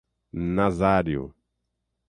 [0.33, 1.31] Nazário